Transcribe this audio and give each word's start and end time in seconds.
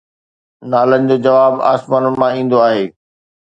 نالن 0.69 1.03
جو 1.09 1.17
جواب 1.25 1.53
آسمانن 1.73 2.13
مان 2.19 2.31
ايندو 2.35 2.57
آهي 2.67 2.85